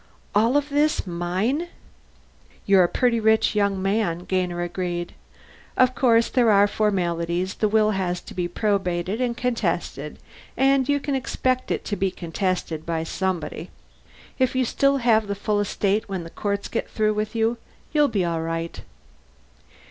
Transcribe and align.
"All 0.33 0.57
of 0.57 0.69
this 0.69 1.01
is 1.01 1.05
mine?" 1.05 1.67
"You're 2.65 2.83
a 2.85 2.89
pretty 2.89 3.19
rich 3.19 3.53
young 3.53 3.79
man," 3.79 4.25
Gainer 4.25 4.63
agreed. 4.63 5.13
"Of 5.77 5.93
course, 5.93 6.27
there 6.27 6.49
are 6.49 6.67
formalities 6.67 7.53
the 7.53 7.67
will 7.69 7.91
has 7.91 8.19
to 8.21 8.33
be 8.33 8.47
probated 8.47 9.21
and 9.21 9.37
contested, 9.37 10.17
and 10.57 10.89
you 10.89 10.99
can 10.99 11.13
expect 11.13 11.69
it 11.69 11.85
to 11.85 11.95
be 11.95 12.09
contested 12.09 12.83
by 12.83 13.03
somebody. 13.03 13.69
If 14.39 14.55
you 14.55 14.65
still 14.65 14.97
have 14.97 15.27
the 15.27 15.35
full 15.35 15.59
estate 15.59 16.09
when 16.09 16.23
the 16.23 16.31
courts 16.31 16.67
get 16.67 16.89
through 16.89 17.13
with 17.13 17.35
you, 17.35 17.57
you'll 17.93 18.07
be 18.07 18.25
all 18.25 18.41
right." 18.41 18.81